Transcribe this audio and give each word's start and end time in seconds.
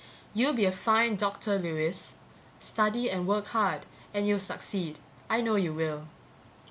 "_You'll 0.35 0.53
be 0.55 0.65
a 0.65 0.71
fine 0.71 1.15
doctor, 1.15 1.59
Lewis. 1.59 2.15
Study 2.59 3.07
and 3.11 3.27
work 3.27 3.45
hard 3.49 3.85
and 4.15 4.27
you'll 4.27 4.39
succeed. 4.39 4.97
I 5.29 5.41
know 5.41 5.57
you 5.57 5.75
will. 5.75 6.07